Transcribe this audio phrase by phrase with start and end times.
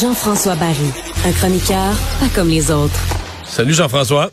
[0.00, 0.76] Jean-François Barry,
[1.24, 2.94] un chroniqueur pas comme les autres.
[3.44, 4.30] Salut Jean-François.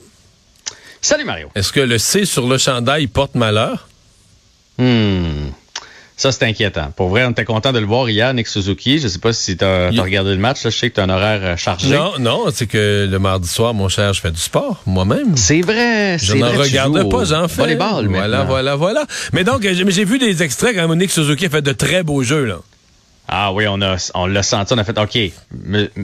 [1.02, 1.50] Salut Mario.
[1.56, 3.88] Est-ce que le C sur le chandail porte malheur?
[4.78, 5.50] Hmm.
[6.18, 6.92] Ça, c'est inquiétant.
[6.96, 9.00] Pour vrai, on était content de le voir hier, Nick Suzuki.
[9.00, 10.62] Je sais pas si tu as, regardé le match.
[10.64, 11.90] je sais que tu as un horaire euh, chargé.
[11.90, 15.36] Non, non, c'est que le mardi soir, mon cher, je fais du sport, moi-même.
[15.36, 16.18] C'est vrai.
[16.18, 17.62] Je n'en regarde pas, j'en fais.
[17.62, 19.06] Volleyball, Voilà, voilà, voilà.
[19.34, 22.46] Mais donc, j'ai vu des extraits quand Nick Suzuki a fait de très beaux jeux,
[22.46, 22.60] là.
[23.28, 25.18] Ah oui, on a on l'a senti, on a fait OK.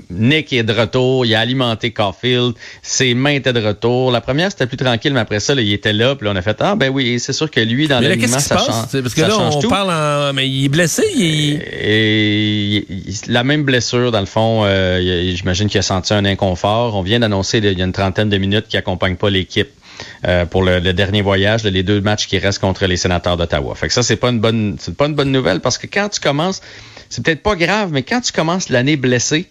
[0.09, 4.11] Nick est de retour, il a alimenté Caulfield, ses mains étaient de retour.
[4.11, 6.41] La première c'était plus tranquille, mais après ça, il était là, puis là, on a
[6.41, 9.01] fait ah ben oui, c'est sûr que lui dans l'alignement ça change.
[9.01, 11.61] Parce que là on parle en mais il est blessé, il...
[11.61, 12.87] Et,
[13.27, 16.95] la même blessure dans le fond, euh, j'imagine qu'il a senti un inconfort.
[16.95, 19.69] On vient d'annoncer il y a une trentaine de minutes qu'il accompagne pas l'équipe.
[20.27, 23.75] Euh, pour le, dernier voyage, les deux matchs qui restent contre les sénateurs d'Ottawa.
[23.75, 26.09] Fait que ça, c'est pas une bonne, c'est pas une bonne nouvelle parce que quand
[26.09, 26.61] tu commences,
[27.11, 29.47] c'est peut-être pas grave, mais quand tu commences l'année blessé,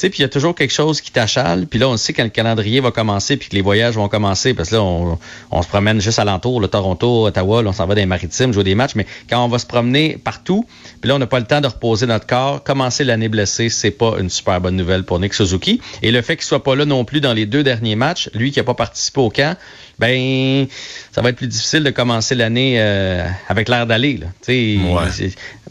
[0.00, 1.66] sais, puis il y a toujours quelque chose qui t'achale.
[1.66, 4.54] Puis là, on sait quand le calendrier va commencer, puis que les voyages vont commencer,
[4.54, 7.94] parce que là, on, se promène juste alentour, le Toronto, Ottawa, là, on s'en va
[7.94, 8.94] dans les maritimes, jouer des matchs.
[8.94, 10.66] Mais quand on va se promener partout,
[11.00, 13.90] puis là, on n'a pas le temps de reposer notre corps, commencer l'année blessée, c'est
[13.90, 15.80] pas une super bonne nouvelle pour Nick Suzuki.
[16.02, 18.50] Et le fait qu'il soit pas là non plus dans les deux derniers matchs, lui
[18.50, 19.56] qui a pas participé au camp,
[19.98, 20.66] ben
[21.12, 24.16] ça va être plus difficile de commencer l'année euh, avec l'air d'aller.
[24.16, 24.28] Là.
[24.48, 24.56] Ouais.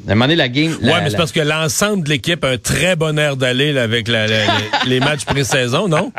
[0.07, 0.77] À un moment donné, la game.
[0.81, 4.07] ouais, mais c'est parce que l'ensemble de l'équipe a un très bon air d'aller avec
[4.85, 6.11] les, matchs pré-saison, non?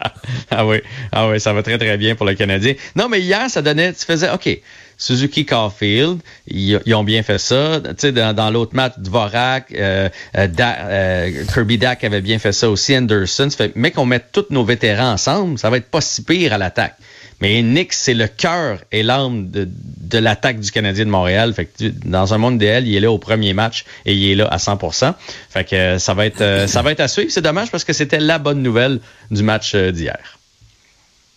[0.50, 0.80] ah oui,
[1.12, 2.74] ah ça va très très bien pour le Canadien.
[2.96, 4.60] Non, mais hier, ça donnait, tu faisais, OK.
[5.00, 7.80] Suzuki Caulfield, ils, ont bien fait ça.
[7.80, 12.96] Tu sais, dans, l'autre match, Dvorak, euh, euh, Kirby Dack avait bien fait ça aussi,
[12.96, 13.48] Anderson.
[13.48, 16.52] Ça fait, mais qu'on mette tous nos vétérans ensemble, ça va être pas si pire
[16.52, 16.96] à l'attaque.
[17.40, 19.68] Mais Nick, c'est le cœur et l'âme de,
[20.08, 21.52] de l'attaque du Canadien de Montréal.
[21.54, 24.34] Fait que dans un monde idéal, il est là au premier match et il est
[24.34, 25.14] là à 100%
[25.50, 27.30] Fait que euh, ça va être euh, ça va être à suivre.
[27.30, 30.38] C'est dommage parce que c'était la bonne nouvelle du match euh, d'hier.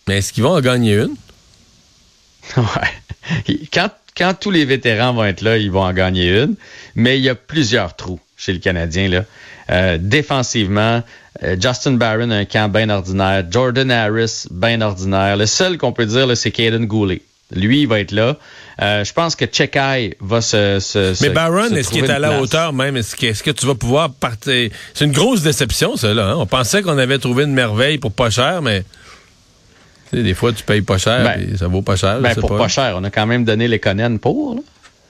[0.08, 1.16] Mais est-ce qu'ils vont en gagner une?
[2.58, 3.56] ouais.
[3.72, 6.56] Quand, quand tous les vétérans vont être là, ils vont en gagner une.
[6.96, 9.08] Mais il y a plusieurs trous chez le Canadien.
[9.10, 9.26] Là.
[9.70, 11.04] Euh, défensivement,
[11.60, 13.46] Justin Barron a un camp bien ordinaire.
[13.50, 15.38] Jordan Harris, bien ordinaire.
[15.38, 17.22] Le seul qu'on peut dire, c'est Caden Goulet.
[17.54, 18.38] Lui, il va être là.
[18.82, 21.22] Euh, je pense que Chekai va se.
[21.22, 22.98] Mais Barron, est-ce qu'il est à la hauteur même?
[22.98, 24.70] Est-ce que, tu vas pouvoir partir?
[24.94, 26.30] C'est une grosse déception, ça, là.
[26.30, 26.36] Hein?
[26.38, 28.84] On pensait qu'on avait trouvé une merveille pour pas cher, mais.
[30.14, 32.20] des fois, tu payes pas cher ben, et ça vaut pas cher.
[32.20, 32.68] Ben, pour pas.
[32.68, 34.64] cher, on a quand même donné les Conan pour.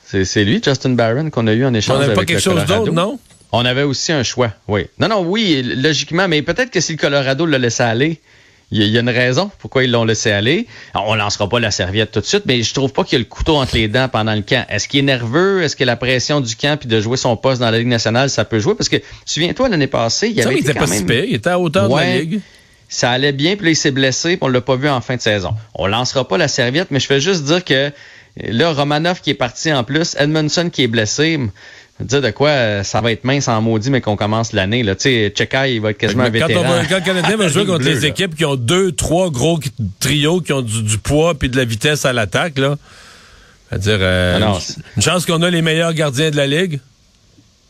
[0.06, 1.98] C'est lui, Justin Barron, qu'on a eu en échange.
[1.98, 3.18] On n'avait pas quelque chose d'autre, non?
[3.54, 4.88] On avait aussi un choix, oui.
[4.98, 8.22] Non, non, oui, logiquement, mais peut-être que si le Colorado l'a laissé aller,
[8.72, 10.66] il y, a une raison pourquoi ils l'ont laissé aller.
[10.96, 13.20] On lancera pas la serviette tout de suite, mais je trouve pas qu'il y a
[13.20, 14.66] le couteau entre les dents pendant le camp.
[14.70, 15.62] Est-ce qu'il est nerveux?
[15.62, 18.30] Est-ce que la pression du camp puis de jouer son poste dans la Ligue nationale,
[18.30, 18.76] ça peut jouer?
[18.76, 18.96] Parce que,
[19.26, 20.56] souviens-toi, l'année passée, il y avait.
[20.56, 22.40] il était pas si il était à hauteur de la Ligue.
[22.88, 25.16] Ça allait bien, puis là, il s'est blessé, puis on l'a pas vu en fin
[25.16, 25.54] de saison.
[25.76, 27.92] On lancera pas la serviette, mais je fais juste dire que
[28.38, 31.40] là, Romanov qui est parti en plus, Edmondson qui est blessé
[32.04, 34.84] dire de quoi euh, ça va être mince en maudit, mais qu'on commence l'année.
[34.84, 36.64] Tu sais, Chekai, il va être quasiment un vétéran.
[36.90, 39.60] quand le Canadien va jouer contre les équipes qui ont deux, trois gros
[40.00, 42.78] trios qui ont du, poids puis de la vitesse à l'attaque, là,
[43.78, 44.58] dire euh, ah
[44.96, 46.80] une, chance qu'on a les meilleurs gardiens de la Ligue.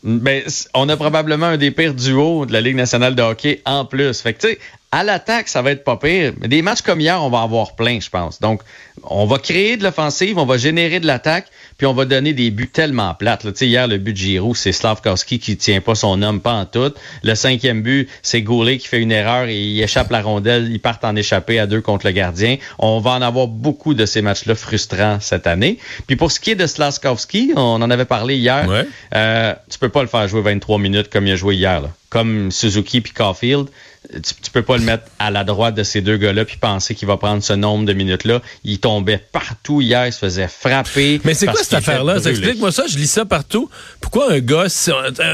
[0.04, 0.42] Ben,
[0.74, 4.20] on a probablement un des pires duos de la Ligue nationale de hockey en plus.
[4.20, 4.58] Fait que, tu sais,
[4.94, 6.34] à l'attaque, ça va être pas pire.
[6.38, 8.40] Mais des matchs comme hier, on va avoir plein, je pense.
[8.40, 8.60] Donc,
[9.04, 11.46] on va créer de l'offensive, on va générer de l'attaque,
[11.78, 13.44] puis on va donner des buts tellement plates.
[13.44, 13.52] Là.
[13.58, 16.92] Hier, le but de Giroud, c'est Slavkowski qui tient pas son homme, pas en tout.
[17.22, 20.70] Le cinquième but, c'est Goulet qui fait une erreur et il échappe la rondelle.
[20.70, 22.58] Ils partent en échapper à deux contre le gardien.
[22.78, 25.78] On va en avoir beaucoup de ces matchs-là frustrants cette année.
[26.06, 28.68] Puis pour ce qui est de Slavkowski, on en avait parlé hier.
[29.14, 31.80] Euh, tu peux pas le faire jouer 23 minutes comme il a joué hier.
[31.80, 31.88] Là.
[32.10, 33.68] Comme Suzuki puis Caulfield
[34.12, 36.94] tu, tu, peux pas le mettre à la droite de ces deux gars-là puis penser
[36.94, 38.42] qu'il va prendre ce nombre de minutes-là.
[38.64, 41.20] Il tombait partout hier, il se faisait frapper.
[41.24, 42.16] Mais c'est quoi cette affaire-là?
[42.16, 43.70] Explique-moi ça, je lis ça partout.
[44.00, 44.66] Pourquoi un gars,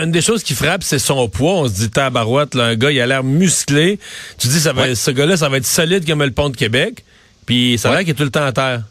[0.03, 1.55] une des choses qui frappe, c'est son poids.
[1.55, 3.99] On se dit, tabarouette, là, un gars, il a l'air musclé.
[4.39, 7.05] Tu dis, ça va, ce gars-là, ça va être solide comme le pont de Québec.
[7.47, 8.01] Puis ça ouais.
[8.05, 8.83] qu'il est tout le temps à terre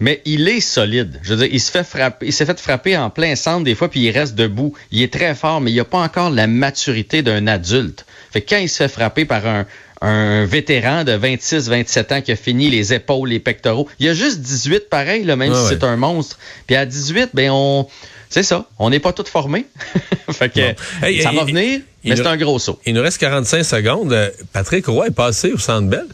[0.00, 1.18] mais il est solide.
[1.22, 3.74] Je veux dire, il se fait frapper, il s'est fait frapper en plein centre des
[3.74, 4.74] fois, puis il reste debout.
[4.90, 8.06] Il est très fort, mais il n'a pas encore la maturité d'un adulte.
[8.30, 9.66] Fait que quand il se fait frapper par un,
[10.02, 14.14] un vétéran de 26-27 ans qui a fini les épaules, les pectoraux, il y a
[14.14, 16.38] juste 18 pareil, là, même si c'est un monstre.
[16.66, 17.86] Puis à 18, ben on...
[18.28, 19.66] C'est ça, on n'est pas tous formés.
[20.32, 22.78] fait que ça va venir, mais c'est un gros saut.
[22.84, 24.32] Il nous reste 45 secondes.
[24.52, 26.06] Patrick Roy est passé au Centre Bell.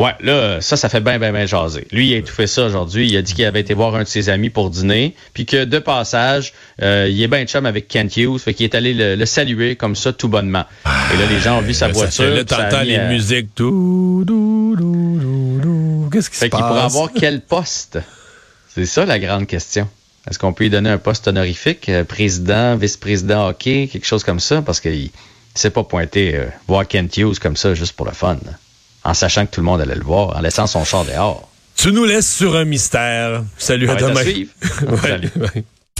[0.00, 1.86] Ouais, là, ça, ça fait bien, bien, bien jaser.
[1.92, 3.06] Lui, il a étouffé ça aujourd'hui.
[3.06, 5.64] Il a dit qu'il avait été voir un de ses amis pour dîner, puis que
[5.64, 9.26] de passage, euh, il est bien chum avec Kent Hughes, fait qu'il est allé le,
[9.26, 10.64] saluer comme ça tout bonnement.
[10.86, 12.34] Et là, les gens ont vu sa voiture.
[12.34, 13.50] Là, t'entends les musiques.
[16.10, 16.48] Qu'est-ce qui se passe?
[16.48, 17.98] Fait qu'il pourrait avoir quel poste?
[18.74, 19.86] C'est ça la grande question.
[20.30, 24.40] Est-ce qu'on peut lui donner un poste honorifique, euh, président, vice-président hockey, quelque chose comme
[24.40, 24.62] ça?
[24.62, 25.08] Parce qu'il ne
[25.54, 28.38] s'est pas pointé euh, voir Kent Hughes comme ça juste pour le fun
[29.04, 31.48] en sachant que tout le monde allait le voir, en laissant son char dehors.
[31.76, 33.42] Tu nous laisses sur un mystère.
[33.56, 34.22] Salut à demain.
[35.02, 35.30] Salut.